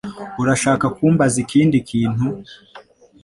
[0.41, 2.27] Urashaka kumbaza ikindi kintu?